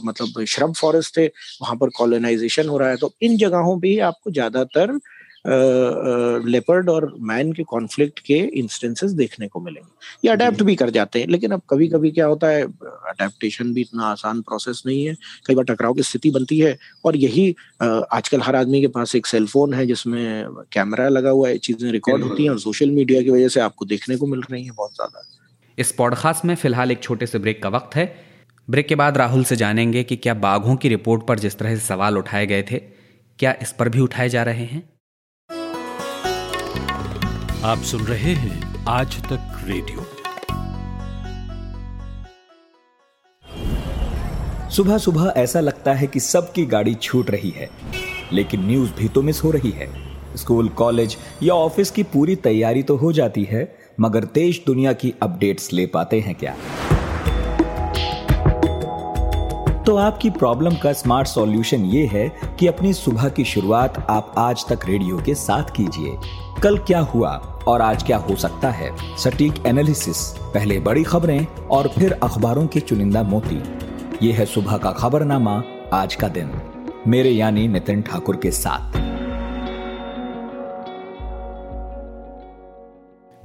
मतलब 0.06 0.44
श्रब 0.46 0.74
फॉरेस्ट 0.80 1.18
थे, 1.18 1.26
वहाँ 1.62 1.76
पर 1.76 1.90
कॉलोनाइजेशन 1.98 2.68
हो 2.70 2.78
रहा 2.78 2.90
है। 2.90 2.98
तो 2.98 3.12
इन 3.22 3.38
जगहों 3.38 3.78
पर 3.80 4.00
आपको 4.04 4.32
ज़्यादातर 4.32 5.00
लेपर्ड 5.46 6.90
और 6.90 7.06
मैन 7.22 7.52
के 7.54 7.64
कॉन्फ्लिक्ट 7.64 8.20
के 8.22 8.38
इंस्टेंसेस 8.60 9.12
देखने 9.14 9.48
को 9.48 9.60
मिलेंगे। 9.60 9.90
ये 10.26 10.32
अडेप्ट 10.32 10.62
भी 10.64 10.76
कर 10.76 10.90
जाते 10.90 11.20
हैं 11.20 11.28
लेकिन 11.28 11.52
अब 11.52 11.62
कभी 11.70 11.88
कभी 11.90 12.12
क्या 12.12 12.26
होता 12.26 12.48
है 12.48 12.64
अडेप्टेशन 12.64 13.74
भी 13.74 13.82
इतना 13.82 14.06
आसान 14.06 14.42
प्रोसेस 14.42 14.82
नहीं 14.86 15.06
है। 15.06 15.16
कई 15.48 15.56
बार 15.56 15.66
टकराव 15.66 15.94
की 15.94 16.04
स्थिति 16.04 16.30
बनती 16.32 16.60
है 16.60 16.78
और 17.06 17.16
यही 17.18 17.50
आजकल 17.82 18.42
हर 18.42 18.56
आदमी 18.56 18.82
के 18.82 18.88
पास 18.90 19.16
एक 19.16 19.28
सेलफोन 19.28 19.74
है 19.74 19.86
जिसमें 19.88 20.64
कैमरा 20.74 21.08
लगा 21.10 21.30
हुआ 21.30 21.50
है 21.50 21.58
चीज़ें 21.60 21.92
रिकॉर्ड 21.92 22.24
होती 22.24 22.44
हैं 22.44 22.50
और 22.50 22.60
सोशल 22.60 22.92
मीडिया 22.92 23.22
की 23.22 23.30
वजह 23.30 23.48
से 23.48 23.60
आपको 23.62 23.86
देखने 23.86 24.18
को 24.18 24.28
मिल 24.28 24.44
रही 24.52 24.64
है 24.64 24.72
बहुत 24.72 24.96
ज़्यादा। 24.96 25.24
इस 25.78 25.92
पॉडकास्ट 25.92 26.46
में 26.46 26.56
फ़िलहाल 26.56 26.92
एक 26.92 27.04
छोटे 27.04 27.26
से 27.26 27.40
ब्रेक 27.40 27.62
का 27.64 27.70
वक्त 27.70 27.96
है। 27.96 28.06
ब्रेक 28.68 28.88
के 28.88 28.96
बाद 28.96 29.18
राहुल 29.18 29.44
से 29.44 29.56
जानेंगे 29.56 30.04
कि 30.04 30.16
क्या 30.18 30.34
बाघों 30.40 30.76
की 30.76 30.90
रिपोर्ट 30.90 31.28
पर 31.28 31.40
जिस 31.40 31.58
तरह 31.60 31.76
से 31.76 31.82
सवाल 31.82 32.18
उठाए 32.18 32.46
गए 32.48 32.64
थे 32.72 32.78
क्या 33.40 33.56
इस 33.62 33.72
पर 33.72 33.90
भी 33.90 34.00
उठाए 34.00 34.30
जा 34.30 34.44
रहे 34.44 34.66
हैं? 34.66 34.84
आप 37.64 37.78
सुन 37.78 38.02
रहे 38.02 38.34
हैं 38.34 38.86
आज 38.90 39.16
तक 39.24 39.60
रेडियो। 39.66 40.06
सुबह 44.70 44.98
सुबह 44.98 45.34
ऐसा 45.38 45.60
लगता 45.60 45.94
है 45.94 46.08
कि 46.08 46.20
सबकी 46.20 46.66
गाड़ी 46.66 46.94
छूट 46.94 47.30
रही 47.32 47.50
है, 47.50 47.70
लेकिन 48.34 48.66
न्यूज़ 48.68 48.92
भी 48.92 49.08
तो 49.08 49.22
मिस 49.22 49.44
हो 49.44 49.52
रही 49.52 49.72
है। 49.72 49.90
स्कूल, 50.38 50.70
कॉलेज 50.70 51.18
या 51.44 51.54
ऑफ़िस 51.54 51.92
की 51.92 52.04
पूरी 52.04 52.36
तैयारी 52.36 52.84
तो 52.84 52.96
हो 52.96 53.12
जाती 53.12 53.44
है, 53.44 53.78
मगर 54.00 54.26
देश 54.34 54.64
दुनिया 54.68 54.94
की 54.94 55.14
अपडेट्स 55.22 55.74
ले 55.74 55.86
पाते 55.86 56.20
हैं 56.20 56.36
क्या? 56.36 56.56
तो 59.86 59.96
आपकी 59.96 60.30
प्रॉब्लम 60.30 60.76
का 60.76 60.94
स्मार्ट 60.94 61.28
सॉल्यूशन 61.28 61.78
ये 61.78 62.06
है 62.06 62.40
कि 62.60 62.68
अपनी 62.68 62.94
सुबह 62.94 63.30
की 63.30 63.44
शुरुआत 63.44 64.08
आप 64.10 64.34
आज 64.38 64.66
तक 64.70 64.80
रेडियो 64.86 65.18
के 65.18 65.36
साथ 65.36 65.64
कीजिए। 65.64 66.18
कल 66.64 66.78
क्या 66.78 67.00
हुआ 67.00 67.30
और 67.68 67.82
आज 67.82 68.04
क्या 68.04 68.18
हो 68.18 68.36
सकता 68.36 68.72
है? 68.72 69.18
सटीक 69.18 69.54
एनालिसिस 69.66 70.28
पहले 70.28 70.80
बड़ी 70.80 71.04
खबरें 71.04 71.48
और 71.48 71.88
फिर 71.88 72.14
अखबारों 72.14 72.68
के 72.68 72.80
चुनिंदा 72.80 73.24
मोती। 73.24 73.64
ये 74.28 74.34
है 74.34 74.46
सुबह 74.46 74.78
का 74.78 74.92
खबरनामा 74.92 75.64
आज 75.94 76.16
का 76.16 76.28
दिन। 76.28 76.52
मेरे 77.08 77.30
यानी 77.30 77.68
नितिन 77.68 78.02
ठाकुर 78.02 78.36
के 78.36 78.52
साथ। 78.52 78.92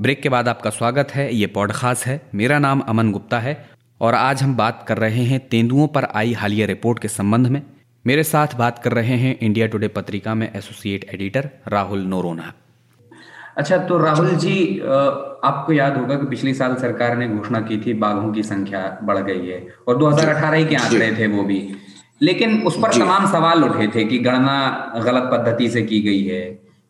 ब्रेक 0.01 0.23
के 0.23 0.29
बाद 0.29 0.49
आपका 0.49 0.71
स्वागत 0.71 1.09
है। 1.11 1.35
ये 1.35 1.47
पॉडकास्ट 1.47 2.07
है। 2.07 2.31
मेरा 2.35 2.59
नाम 2.59 2.81
अमन 2.81 3.13
गुप्ता 3.13 3.39
है 3.39 3.76
और 4.01 4.15
आज 4.15 4.43
हम 4.43 4.55
बात 4.57 4.85
कर 4.89 4.99
रहे 4.99 5.23
हैं 5.25 5.39
तेंदुओं 5.49 5.87
पर 5.87 6.05
आई 6.15 6.33
हालिया 6.33 6.67
रिपोर्ट 6.67 6.99
के 6.99 7.09
संबंध 7.09 7.47
में। 7.47 7.63
मेरे 8.05 8.23
साथ 8.23 8.55
बात 8.59 8.79
कर 8.79 8.93
रहे 8.93 9.17
हैं 9.17 9.39
इंडिया 9.39 9.67
टुडे 9.67 9.89
पत्रिका 9.89 10.35
में 10.35 10.49
एसोसिएट 10.57 11.05
एडिटर 11.15 11.49
राहुल 11.69 12.03
नोरोना। 12.05 12.53
अच्छा 13.57 13.79
तो 13.79 13.99
राहुल 13.99 14.31
जी 14.35 14.57
आपको 14.81 15.73
याद 15.73 15.97
होगा 15.97 16.15
कि 16.15 16.27
पिछले 16.27 16.55
साल 16.55 16.75
सरकार 16.75 17.17
ने 17.17 17.29
घोषणा 17.29 17.61
की 17.61 17.79
थी 17.87 17.95
बाघों 17.95 18.33
की 18.33 18.43
संख्या 18.43 18.99
बढ़ 19.03 19.19
गई 19.19 19.47
है 19.47 19.67
और 19.89 19.99
2018 19.99 20.69
के 20.69 20.77
आंकड़े 20.77 21.11
थे 21.19 21.27
वो 21.27 21.45
भी। 21.45 21.61
लेकिन 22.23 22.63
उस 22.63 22.77
पर 22.77 22.99
तमाम 22.99 23.27
सवाल 23.33 23.65
उठे 23.65 23.89
थे 23.95 24.05
कि 24.05 24.19
गणना 24.19 25.03
गलत 25.05 25.31
पद्धति 25.33 25.69
से 25.69 25.83
की 25.83 26.01
गई 26.01 26.23
है। 26.25 26.45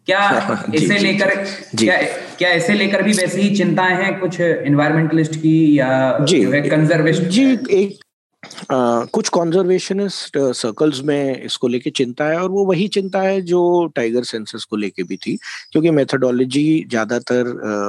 क्या 0.06 0.64
इसे 0.74 0.98
लेकर 0.98 1.34
क्या 1.78 2.02
क्या 2.38 2.50
इसे 2.50 2.72
लेकर 2.72 3.02
भी 3.02 3.12
वैसी 3.12 3.40
ही 3.40 3.56
चिंताएँ 3.56 4.04
हैं 4.04 4.20
कुछ 4.20 4.40
इन्वायरमेंटलिस्ट 4.40 5.36
की 5.36 5.78
या 5.78 6.18
जो 6.20 6.70
कंजर्वेशन 6.70 7.24
जी 7.24 7.58
एक 7.70 7.98
Uh, 8.46 9.06
कुछ 9.08 9.28
कॉन्जर्वेशनिस्ट 9.28 10.38
सर्कल्स 10.38 11.00
में 11.00 11.42
इसको 11.42 11.68
लेके 11.68 11.90
चिंता 11.90 12.24
है 12.24 12.42
और 12.42 12.50
वो 12.50 12.64
वही 12.64 12.88
चिंता 12.88 13.20
है 13.20 13.40
जो 13.40 13.86
टाइगर 13.94 14.22
सेंसस 14.22 14.64
को 14.64 14.76
लेके 14.76 15.02
भी 15.02 15.16
थी 15.16 15.38
क्योंकि 15.72 15.90
मेथडोलॉजी 15.90 16.86
ज़्यादातर 16.90 17.40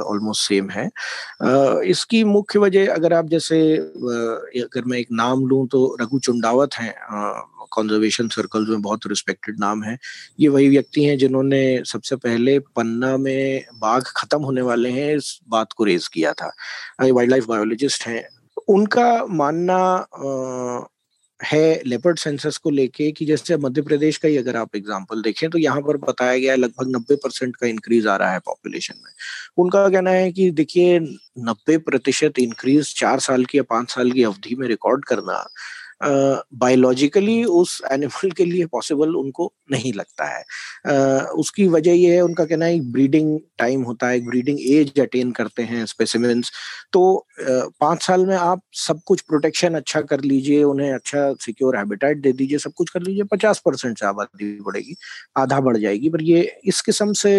ऑलमोस्ट 0.06 0.42
uh, 0.42 0.48
सेम 0.48 0.70
है। 0.70 0.90
Uh, 1.44 1.82
इसकी 1.82 2.24
मुख्य 2.24 2.58
वजह 2.58 2.94
अगर 2.94 3.12
आप 3.12 3.26
जैसे 3.26 3.76
अगर 3.76 4.84
मैं 4.86 4.98
एक 4.98 5.08
नाम 5.12 5.46
लूँ 5.46 5.68
तो 5.68 5.96
रघु 6.00 6.18
चुंडावत 6.18 6.70
हैं 6.74 6.94
कॉन्जर्वेशन 7.70 8.28
सर्कल्स 8.28 8.68
में 8.68 8.82
बहुत 8.82 9.06
रिस्पेक्टेड 9.06 9.60
नाम 9.60 9.82
है। 9.84 9.96
ये 10.40 10.48
वही 10.48 10.68
व्यक्ति 10.68 11.04
हैं 11.04 11.16
जिन्होंने 11.18 11.62
सबसे 11.86 12.16
पहले 12.16 12.58
पन्ना 12.58 13.16
में 13.16 13.64
बाघ 13.74 14.02
खत्म 14.06 14.42
होने 14.42 14.62
वाले 14.62 14.90
हैं, 14.90 15.14
इस 15.16 15.38
बात 15.48 15.72
को 15.72 15.84
रेज 15.84 16.08
किया 16.08 16.32
था। 16.32 16.52
वाइल्ड 17.02 17.30
लाइफ 17.30 17.46
बायोलॉजिस्ट 17.46 18.06
हैं। 18.06 18.22
उनका 18.68 19.24
मानना 19.26 20.86
है 21.40 21.82
लेपर्ड 21.86 22.18
सेंसस 22.18 22.56
को 22.56 22.70
लेके 22.70 23.10
कि 23.12 23.24
जैसे 23.26 23.56
मध्य 23.56 23.82
प्रदेश 23.82 24.16
का 24.16 24.28
ही 24.28 24.36
अगर 24.36 24.56
आप 24.56 24.76
एग्जांपल 24.76 25.20
देखें 25.22 25.48
तो 25.50 25.58
यहाँ 25.58 25.80
पर 25.80 25.96
बताया 25.98 26.38
गया 26.38 26.52
है 26.52 26.58
लगभग 26.58 26.88
नब्बे 26.96 27.16
परसेंट 27.16 27.54
का 27.56 27.66
इंक्रीज 27.66 28.06
आ 28.06 28.16
रहा 28.16 28.32
है 28.32 28.38
पॉपुलेशन 28.38 28.94
में। 29.04 29.12
उनका 29.58 29.88
कहना 29.88 30.10
है 30.10 30.32
कि 30.32 30.50
देखिए, 30.50 30.98
नब्बे 31.00 31.76
प्रतिशत 31.78 32.38
इंक्रीज 32.38 32.94
चार 32.96 33.20
साल 33.20 33.44
की 33.44 33.58
या 33.58 33.62
पाँच 33.62 33.90
साल 33.90 34.10
की 34.12 34.22
अवधि 34.22 34.54
में 34.54 34.66
रिकॉर्ड 34.68 35.04
करना 35.04 35.38
बायोलॉजिकली 36.02 37.44
उस 37.44 37.80
एनिमल 37.92 38.30
के 38.30 38.44
लिए 38.44 38.66
पॉसिबल 38.66 39.14
उनको 39.16 39.52
नहीं 39.70 39.92
लगता 39.92 40.24
है। 40.24 40.42
uh, 40.88 41.26
उसकी 41.34 41.66
वजह 41.68 41.92
यह 41.92 42.12
है 42.12 42.20
उनका 42.20 42.44
कहना 42.44 42.64
है 42.64 42.80
ब्रीडिंग 42.92 43.38
टाइम 43.58 43.82
होता 43.82 44.08
है 44.08 44.20
ब्रीडिंग 44.26 44.58
एज 44.60 45.00
अटेन 45.00 45.30
करते 45.32 45.62
हैं 45.62 45.84
स्पेसिमेंस 45.86 46.50
तो 46.92 47.26
पाँच 47.40 48.02
साल 48.02 48.26
में 48.26 48.36
आप 48.36 48.62
सब 48.72 49.00
कुछ 49.06 49.20
प्रोटेक्शन 49.20 49.74
अच्छा 49.74 50.00
कर 50.00 50.20
लीजिए 50.20 50.62
उन्हें 50.64 50.92
अच्छा 50.92 51.32
सिक्योर 51.40 51.76
हैबिटेट 51.76 52.20
दे 52.22 52.32
दीजिए 52.32 52.58
सब 52.58 52.72
कुछ 52.72 52.90
कर 52.90 53.02
लीजिए 53.02 53.24
पचास 53.24 53.62
परसेंट 53.64 53.98
से 53.98 54.06
आबादी 54.06 54.60
बढ़ेगी 54.60 54.96
आधा 55.36 55.60
बढ़ 55.60 55.76
जाएगी। 55.76 56.08
पर 56.08 56.22
ये 56.22 56.40
इस 56.64 56.80
किस्म 56.80 57.12
से 57.12 57.32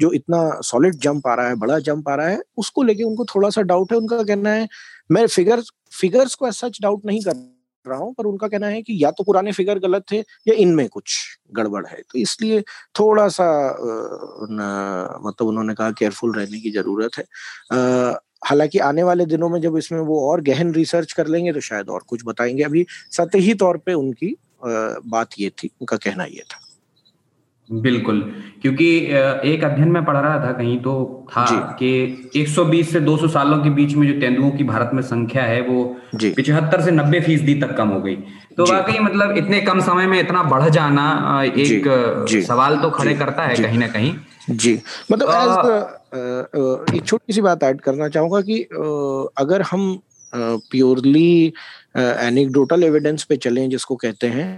जो 0.00 0.12
इतना 0.12 0.60
सॉलिड 0.62 0.94
जंप 0.94 1.26
आ 1.26 1.34
रहा 1.34 1.48
है 1.48 1.54
बड़ा 1.56 1.78
जंप 1.78 2.08
आ 2.08 2.14
रहा 2.14 2.28
है 2.28 2.42
उसको 2.56 2.82
लेके 2.82 3.02
उनको 3.02 3.24
थोड़ा 3.24 3.50
सा 3.50 3.62
डाउट 3.62 3.92
है। 3.92 3.98
उनका 3.98 4.22
कहना 4.22 4.50
है 4.50 4.68
मैं 5.10 5.26
फिगर 5.26 5.62
फिगर्स 6.00 6.34
को 6.34 6.50
सच 6.52 6.78
डाउट 6.82 7.06
नहीं 7.06 7.20
कर 7.20 7.32
रहा 7.86 7.98
हूँ, 7.98 8.12
पर 8.14 8.24
उनका 8.26 8.48
कहना 8.48 8.66
है 8.68 8.82
कि 8.82 8.98
या 9.02 9.10
तो 9.10 9.24
पुराने 9.24 9.52
फिगर 9.52 9.78
गलत 9.78 10.04
थे 10.12 10.18
या 10.18 10.54
इनमें 10.56 10.88
कुछ 10.88 11.16
गड़बड़ 11.54 11.84
है। 11.86 12.02
तो 12.02 12.18
इसलिए 12.18 12.60
थोड़ा 13.00 13.28
सा 13.30 13.48
मतलब 15.20 15.46
उन्होंने 15.46 15.74
कहा 15.74 15.90
केयरफुल 15.92 16.34
रहने 16.34 16.60
की 16.60 16.70
ज़रूरत 16.70 17.18
है। 17.18 17.24
हालाँकि 18.42 18.78
आने 18.80 19.02
वाले 19.02 19.24
दिनों 19.26 19.48
में 19.48 19.60
जब 19.60 19.76
इसमें 19.76 20.00
वो 20.02 20.20
और 20.30 20.40
गहन 20.42 20.72
रिसर्च 20.74 21.12
कर 21.12 21.26
लेंगे 21.26 21.52
तो 21.52 21.60
शायद 21.62 21.88
और 21.88 22.02
कुछ 22.08 22.22
बताएँगे। 22.26 22.62
अभी 22.62 22.86
सतही 23.12 23.54
तौर 23.56 23.76
पे 23.86 23.94
उनकी 23.94 24.34
बात 24.64 25.38
ये 25.38 25.50
थी, 25.52 25.70
उनका 25.80 25.96
कहना 25.98 26.24
ये 26.24 26.44
था। 26.50 26.60
बिल्कुल। 27.70 28.20
क्योंकि 28.62 28.86
एक 29.44 29.64
अध्ययन 29.64 29.88
में 29.88 30.04
पढ़ 30.04 30.16
रहा 30.16 30.38
था 30.44 30.52
कहीं 30.52 30.78
तो 30.82 30.92
था 31.30 31.44
कि 31.78 31.90
120 32.36 32.92
से 32.92 33.00
200 33.00 33.28
सालों 33.28 33.58
के 33.58 33.70
बीच 33.70 33.94
में 33.94 34.06
जो 34.08 34.18
तेंदुओं 34.20 34.50
की 34.50 34.64
भारत 34.64 34.90
में 34.94 35.02
संख्या 35.02 35.42
है 35.42 35.60
वो 35.62 35.84
पिछहत्तर 36.14 36.80
से 36.80 36.90
90 36.90 37.20
फ़ीसदी 37.20 37.54
तक 37.54 37.76
कम 37.76 37.88
हो 37.88 38.00
गई। 38.00 38.16
तो 38.56 38.64
वाकई 38.72 38.98
मतलब 38.98 39.36
इतने 39.36 39.60
कम 39.60 39.80
समय 39.80 40.06
में 40.06 40.18
इतना 40.20 40.42
बढ़ 40.42 40.68
जाना 40.68 41.42
एक 41.44 41.54
जी, 41.56 41.82
जी, 42.28 42.42
सवाल 42.42 42.76
तो 42.78 42.90
खड़े 42.90 43.14
करता 43.14 43.42
है 43.42 43.56
कहीं 43.56 43.78
ना 43.78 43.88
कहीं। 43.88 44.14
जी। 44.50 44.78
मतलब 45.12 45.28
आ, 45.28 45.76
एक 46.96 47.02
छोटी 47.06 47.32
सी 47.32 47.40
बात 47.40 47.62
ऐड 47.64 47.80
करना 47.80 48.08
चाहूँगा 48.08 48.40
कि 48.40 48.62
अगर 49.38 49.62
हम 49.62 49.98
प्योरली 50.32 51.52
एनिक्डोटल 51.96 52.84
एविडेंस 52.84 53.24
पे 53.24 53.36
चलें 53.36 53.68
जिसको 53.70 53.96
कहते 53.96 54.26
हैं 54.26 54.48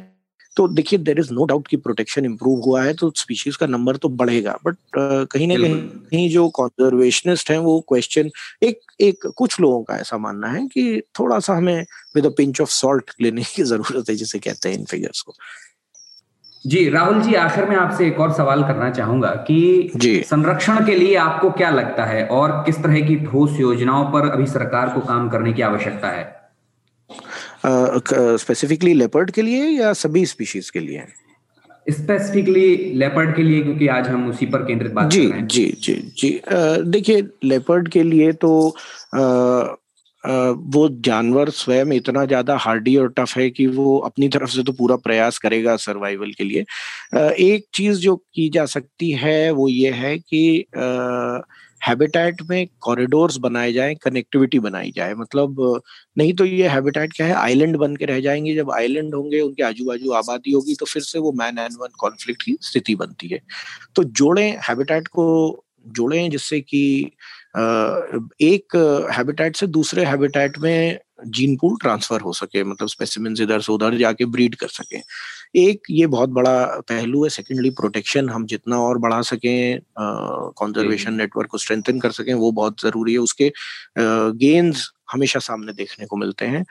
तो 0.56 0.68
देखिए 0.68 0.98
देर 0.98 1.18
इज़ 1.18 1.32
नो 1.32 1.44
डाउट 1.44 1.68
कि 1.68 1.76
प्रोटेक्शन 1.76 2.24
इंप्रूव 2.24 2.60
हुआ 2.60 2.82
है 2.82 2.94
तो 2.94 3.12
स्पीशीज 3.16 3.56
का 3.56 3.66
नंबर 3.66 3.96
तो 3.96 4.08
बढ़ेगा 4.08 4.58
बट 4.66 4.74
uh, 4.74 5.26
कहीं 5.32 5.48
ना 5.48 5.54
कहीं 5.58 6.30
जो 6.30 6.48
कॉन्जर्वेशनिस्ट 6.48 7.50
हैं 7.50 7.58
वो 7.58 7.80
क्वेश्चन 7.80 8.30
एक 8.62 8.80
एक 9.00 9.26
कुछ 9.26 9.60
लोगों 9.60 9.82
का 9.82 9.96
ऐसा 9.96 10.18
मानना 10.18 10.48
है 10.48 10.66
कि 10.66 11.02
थोड़ा 11.20 11.38
सा 11.38 11.54
हमें 11.54 11.86
with 12.16 12.26
a 12.26 12.28
pinch 12.28 12.60
of 12.60 12.70
salt 12.70 13.10
लेने 13.20 13.42
की 13.42 13.62
ज़रूरत 13.62 14.10
है 14.10 14.14
जिसे 14.14 14.38
कहते 14.38 14.68
हैं 14.68 14.78
इन 14.78 14.84
फिगर्स 14.84 15.20
को। 15.20 15.34
जी 16.66 16.88
राहुल 16.90 17.22
जी 17.22 17.34
आखिर 17.34 17.64
में 17.64 17.76
आपसे 17.76 18.06
एक 18.06 18.20
और 18.20 18.32
सवाल 18.32 18.62
करना 18.62 18.90
चाहूँगा 18.90 19.28
कि 19.28 19.90
संरक्षण 20.06 20.86
के 20.86 20.94
लिए 20.94 21.16
आपको 21.16 21.50
क्या 21.50 21.70
लगता 21.70 22.04
है 22.04 22.26
और 22.26 22.62
किस 22.66 22.82
तरह 22.82 23.00
की 23.00 23.16
ठोस 23.16 23.60
योजनाओं 23.60 24.04
पर 24.12 24.30
अभी 24.30 24.46
सरकार 24.46 24.88
को 24.88 25.00
काम 25.00 25.30
करने 25.30 25.52
की 25.52 25.62
आवश्यकता 25.62 26.08
है? 26.08 26.39
स्पेसिफिकली 27.64 28.94
लेपर्ड 28.94 29.30
के 29.30 29.42
लिए 29.42 29.64
या 29.64 29.92
सभी 29.92 30.26
स्पीशीज 30.26 30.70
के 30.70 30.80
लिए? 30.80 31.04
स्पेसिफिकली 31.90 32.76
लेपर्ड 32.94 33.34
के 33.36 33.42
लिए 33.42 33.62
क्योंकि 33.62 33.86
आज 33.88 34.08
हम 34.08 34.28
उसी 34.28 34.46
पर 34.46 34.62
केंद्रित 34.62 34.92
बात 34.92 35.10
जी 35.10 35.20
कर 35.20 35.30
रहे 35.30 35.40
हैं। 35.40 35.46
जी 35.48 35.64
जी 35.82 35.94
जी। 36.18 36.40
देखिए 36.90 37.26
लेपर्ड 37.44 37.88
के 37.88 38.02
लिए 38.02 38.32
तो 38.32 38.76
आ, 39.14 39.20
आ, 39.20 40.50
वो 40.50 40.88
जानवर 41.00 41.50
स्वयं 41.50 41.92
इतना 41.92 42.24
ज़्यादा 42.24 42.56
हार्डी 42.56 42.96
और 42.96 43.08
टफ 43.08 43.36
है 43.36 43.48
कि 43.50 43.66
वो 43.66 43.98
अपनी 43.98 44.28
तरफ़ 44.28 44.50
से 44.50 44.62
तो 44.62 44.72
पूरा 44.72 44.96
प्रयास 44.96 45.38
करेगा 45.38 45.76
सर्वाइवल 45.76 46.32
के 46.32 46.44
लिए। 46.44 46.64
आ, 47.14 47.18
एक 47.18 47.66
चीज़ 47.74 47.98
जो 47.98 48.16
की 48.16 48.48
जा 48.48 48.66
सकती 48.66 49.10
है 49.10 49.50
वो 49.50 49.68
ये 49.68 49.90
है 49.90 50.18
कि 50.18 50.64
हैबिटेट 51.82 52.42
में 52.50 52.66
कॉरिडोर्स 52.80 53.36
बनाए 53.38 53.72
जाएँ, 53.72 53.94
कनेक्टिविटी 53.94 54.58
बनाई 54.58 54.92
जाए। 54.96 55.14
मतलब 55.14 55.80
नहीं 56.18 56.34
तो 56.34 56.44
ये 56.44 56.68
हैबिटेट 56.68 57.12
क्या 57.12 57.26
है, 57.26 57.34
आइलैंड 57.34 57.76
बन 57.76 57.96
के 57.96 58.04
रह 58.04 58.20
जाएँगे। 58.20 58.54
जब 58.54 58.70
आइलैंड 58.72 59.14
होंगे, 59.14 59.40
उनके 59.40 59.62
आजू 59.62 59.84
बाजू 59.84 60.12
आबादी 60.12 60.52
होगी 60.52 60.74
तो 60.74 60.86
फिर 60.86 61.02
से 61.02 61.18
वो 61.18 61.32
मैन 61.32 61.58
एंड 61.58 61.76
वन 61.80 61.88
कॉन्फ्लिक्ट 62.00 62.42
की 62.42 62.56
स्थिति 62.62 62.94
बनती 62.94 63.28
है। 63.28 63.40
तो 63.96 64.04
जोड़े, 64.04 64.48
हैबिटेट 64.68 65.08
को 65.08 65.64
जोड़े 65.88 66.28
जिससे 66.28 66.60
कि 66.60 67.10
एक 68.42 68.76
हैबिटेट 69.12 69.56
से 69.56 69.66
दूसरे 69.68 70.04
हैबिटेट 70.04 70.58
में 70.58 70.98
जीन 71.28 71.56
पूल 71.56 71.76
ट्रांसफ़र 71.82 72.20
हो 72.20 72.32
सके 72.32 72.62
मतलब 72.64 72.88
स्पेसिमेन 72.88 73.36
इधर 73.42 73.60
से 73.60 73.72
उधर 73.72 73.96
जाके 73.98 74.24
ब्रीड 74.26 74.54
कर 74.54 74.68
सके। 74.70 74.98
एक 75.60 75.90
ये 75.90 76.06
बहुत 76.08 76.28
बड़ा 76.30 76.54
पहलू 76.88 77.22
है 77.24 77.30
सेकेंडली 77.30 77.70
प्रोटेक्शन 77.72 78.28
हम 78.30 78.46
जितना 78.46 78.78
और 78.80 78.98
बढ़ा 78.98 79.20
सकें 79.22 79.80
कंजर्वेशन 79.98 81.14
नेटवर्क 81.14 81.50
को 81.50 81.58
स्ट्रेंथन 81.58 81.98
कर 82.00 82.10
सकें 82.12 82.32
वो 82.34 82.50
बहुत 82.52 82.80
ज़रूरी 82.80 83.12
है। 83.12 83.18
उसके 83.20 83.52
गेन्स 83.98 84.90
हमेशा 85.12 85.38
सामने 85.40 85.72
देखने 85.72 86.06
को 86.06 86.16
मिलते 86.16 86.46
हैं। 86.46 86.64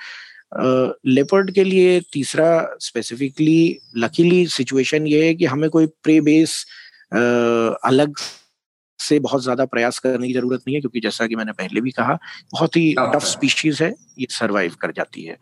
लेपर्ड 1.07 1.51
के 1.53 1.63
लिए 1.63 1.99
तीसरा 2.13 2.49
स्पेसिफिकली 2.81 3.77
लकीली 3.97 4.45
सिचुएशन 4.49 5.07
ये 5.07 5.25
है 5.25 5.33
कि 5.35 5.45
हमें 5.45 5.69
कोई 5.69 5.85
प्रे 6.03 6.19
बेस 6.21 6.65
अलग 7.11 8.15
से 8.99 9.19
बहुत 9.19 9.43
ज़्यादा 9.43 9.65
प्रयास 9.65 9.99
करने 9.99 10.27
की 10.27 10.33
ज़रूरत 10.33 10.59
नहीं 10.59 10.75
है 10.75 10.81
क्योंकि 10.81 10.99
जैसा 10.99 11.27
कि 11.27 11.35
मैंने 11.35 11.51
पहले 11.51 11.81
भी 11.81 11.91
कहा 11.91 12.17
बहुत 12.51 12.77
ही 12.77 12.95
टफ 12.99 13.23
स्पीशीज 13.23 13.81
है। 13.81 13.95
ये 14.19 14.27
सरवाइव 14.29 14.75
कर 14.81 14.91
जाती 14.91 15.23
है। 15.23 15.37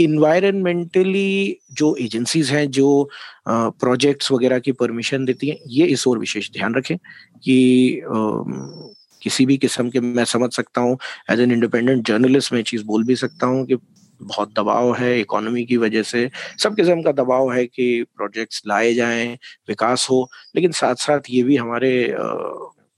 इन्वायरमेंटली 0.00 1.58
uh, 1.60 1.76
जो 1.76 1.96
एजेंसीज 2.00 2.50
हैं 2.50 2.70
जो 2.70 3.10
प्रोजेक्ट्स 3.48 4.26
uh, 4.26 4.32
वगैरह 4.32 4.58
की 4.58 4.72
परमिशन 4.72 5.24
देती 5.24 5.48
हैं 5.48 5.56
ये 5.66 5.86
इस 5.86 6.06
और 6.06 6.18
विशेष 6.18 6.50
ध्यान 6.52 6.74
रखें 6.74 6.96
कि 7.44 8.00
uh, 8.06 8.44
किसी 9.22 9.46
भी 9.46 9.56
किस्म 9.56 9.90
के 9.90 10.00
मैं 10.00 10.24
समझ 10.24 10.52
सकता 10.52 10.80
हूँ 10.80 10.98
एज 11.30 11.40
एन 11.40 11.52
इंडिपेंडेंट 11.52 12.06
जर्नलिस्ट 12.06 12.52
मैं 12.52 12.62
चीज़ 12.62 12.84
बोल 12.84 13.04
भी 13.04 13.16
सकता 13.16 13.46
हूँ 13.46 13.66
कि 13.66 13.76
बहुत 14.22 14.52
दबाव 14.58 14.94
है 14.94 15.18
इकोनॉमी 15.20 15.64
की 15.64 15.76
वजह 15.76 16.02
से। 16.02 16.28
सब 16.62 16.76
किस्म 16.76 17.02
का 17.02 17.12
दबाव 17.12 17.52
है 17.52 17.66
कि 17.66 18.02
प्रोजेक्ट्स 18.16 18.62
लाए 18.66 18.92
जाएँ 18.94 19.32
विकास 19.68 20.06
हो 20.10 20.28
लेकिन 20.56 20.72
साथ 20.72 20.94
साथ 21.00 21.30
ये 21.30 21.42
भी 21.42 21.56
हमारे 21.56 21.92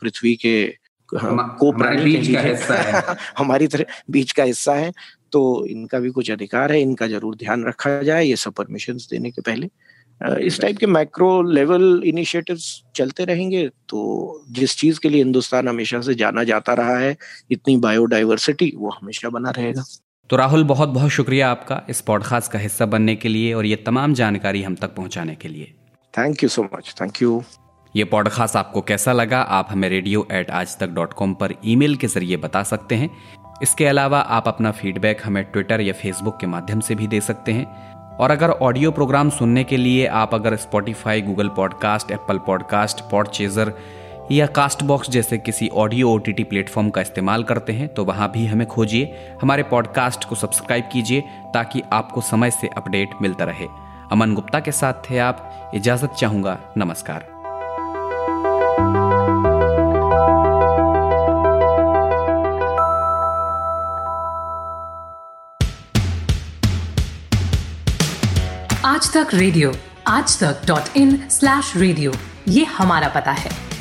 पृथ्वी 0.03 0.35
के 0.37 0.67
को 1.09 1.71
प्राणी 1.73 2.03
बीच 2.05 2.33
का 2.35 2.41
हिस्सा 2.41 2.75
है। 2.75 3.17
हमारी 3.39 3.67
तरह 3.67 3.85
बीच 4.11 4.33
का 4.33 4.43
हिस्सा 4.43 4.75
है। 4.75 4.93
तो 5.33 5.41
इनका 5.67 5.99
भी 5.99 6.11
कुछ 6.11 6.31
अधिकार 6.31 6.73
है 6.73 6.81
इनका 6.81 7.07
ज़रूर 7.07 7.37
ध्यान 7.37 7.65
रखा 7.65 8.03
जाए 8.03 8.25
ये 8.25 8.37
सब 8.37 8.53
परमिशन 8.53 8.97
देने 9.11 9.31
के 9.31 9.43
पहले। 9.43 9.69
इस 10.47 10.61
टाइप 10.61 10.79
के 10.79 10.87
माइक्रो 10.87 11.31
लेवल 11.43 12.03
इनिशिएटिव्स 12.05 12.65
चलते 12.97 13.25
रहेंगे 13.25 13.67
तो 13.89 14.01
जिस 14.51 14.77
चीज़ 14.77 15.01
के 15.01 15.09
लिए 15.09 15.23
हिंदुस्तान 15.23 15.69
हमेशा 15.69 16.01
से 16.01 16.15
जाना 16.15 16.45
जाता 16.45 16.75
रहा 16.75 16.97
है 16.99 17.17
इतनी 17.51 17.77
बायोडाइवर्सिटी 17.77 18.73
वो 18.77 18.91
हमेशा 18.91 19.29
बना 19.29 19.51
रहेगा। 19.51 19.85
तो 20.31 20.37
राहुल 20.37 20.65
बहुत 20.65 20.89
बहुत 20.89 21.11
शुक्रिया 21.11 21.51
आपका 21.51 21.81
इस 21.89 22.01
पॉडकास्ट 22.01 22.53
का 22.53 22.59
हिस्सा 22.59 22.87
बनने 22.87 23.17
के 23.17 23.29
लिए 23.29 23.53
और 23.55 23.67
ये 23.67 23.77
तमाम 23.77 24.15
जानकारी 24.15 24.63
हम 24.63 24.75
तक 24.75 24.95
पहुँचाने 24.95 25.35
के 25.35 25.49
लिए। 25.49 25.75
Thank 26.19 26.43
you 26.43 26.49
so 26.49 26.63
much 26.63 26.95
thank 27.01 27.23
you 27.23 27.43
ये 27.97 28.05
पॉडकास्ट 28.05 28.57
आपको 28.57 28.81
कैसा 28.81 29.13
लगा? 29.13 29.41
आप 29.41 29.69
हमें 29.71 29.89
रेडियो 29.89 30.27
एट 30.33 30.51
आज 30.51 30.79
तक 30.79 30.89
डॉट 30.89 31.13
कॉम 31.13 31.35
पर 31.35 31.55
ईमेल 31.65 31.97
के 31.97 32.07
ज़रिए 32.07 32.37
बता 32.37 32.63
सकते 32.63 32.95
हैं। 32.95 33.11
इसके 33.63 33.87
अलावा 33.87 34.21
आप 34.21 34.49
अपना 34.49 34.71
फीडबैक 34.71 35.21
हमें 35.25 35.45
ट्विटर 35.45 35.81
या 35.81 35.93
फेसबुक 35.93 36.39
के 36.41 36.47
माध्यम 36.47 36.81
से 36.81 36.95
भी 36.95 37.07
दे 37.07 37.21
सकते 37.21 37.53
हैं। 37.53 37.93
और 38.17 38.31
अगर 38.31 38.51
ऑडियो 38.51 38.91
प्रोग्राम 38.91 39.31
सुनने 39.31 39.65
के 39.65 39.77
लिए 39.77 40.07
आप 40.07 40.35
अगर 40.35 40.57
Spotify 40.57 41.23
Google 41.23 41.49
podcast 41.49 42.11
Apple 42.11 42.39
podcast 42.39 43.01
Podchaser 43.01 43.73
या 44.31 44.47
कास्ट 44.47 44.83
बॉक्स 44.83 45.11
जैसे 45.11 45.37
किसी 45.39 45.69
ऑडियो 45.69 46.09
ओ 46.09 46.17
टी 46.19 46.45
प्लेटफॉर्म 46.45 46.89
का 46.91 47.01
इस्तेमाल 47.01 47.43
करते 47.43 47.73
हैं 47.73 47.87
तो 47.89 48.05
वहाँ 48.05 48.31
भी 48.33 48.45
हमें 48.47 48.67
खोजिए। 48.67 49.37
हमारे 49.43 49.63
पॉडकास्ट 49.63 50.25
को 50.25 50.35
सब्सक्राइब 50.35 50.89
कीजिए, 50.93 51.21
ताकि 51.55 51.83
आपको 51.93 52.21
समय 52.21 52.51
से 52.51 52.69
अपडेट 52.77 53.11
मिलता 53.23 53.45
रहे। 53.45 53.67
अमन 54.13 54.35
गुप्ता 54.35 54.61
के 54.61 54.73
साथ 54.73 55.11
थे 55.11 55.19
आप। 55.19 55.71
इजाज़त 55.75 56.15
चाहूँगा। 56.19 56.59
नमस्कार। 56.79 57.27
आज 68.85 69.13
तक 69.13 69.35
रेडियो 69.35 69.73
आज 70.07 70.39
तक 70.43 70.67
डॉट 70.67 70.97
इन 70.97 71.17
स्लैश 71.31 71.73
रेडियो 71.77 72.13
ये 72.49 72.65
हमारा 72.65 73.09
पता 73.09 73.33
है। 73.33 73.68